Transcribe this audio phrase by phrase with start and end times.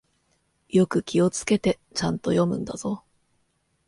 [0.69, 3.03] よく気をつけて、ちゃんと読むんだぞ。